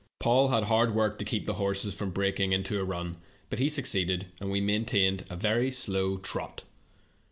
Paul 0.17 0.47
had 0.47 0.63
hard 0.63 0.95
work 0.95 1.19
to 1.19 1.25
keep 1.25 1.45
the 1.45 1.53
horses 1.61 1.93
from 1.93 2.09
breaking 2.09 2.53
into 2.53 2.79
a 2.79 2.83
run, 2.83 3.17
but 3.51 3.59
he 3.59 3.69
succeeded, 3.69 4.25
and 4.39 4.49
we 4.49 4.59
maintained 4.59 5.25
a 5.29 5.35
very 5.35 5.69
slow 5.69 6.17
trot. 6.17 6.63